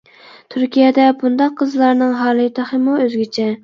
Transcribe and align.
تۈركىيەدە 0.53 1.05
بۇنداق 1.21 1.55
قىزلارنىڭ 1.61 2.19
ھالى 2.25 2.53
تېخىمۇ 2.61 3.01
ئۆزگىچە. 3.07 3.53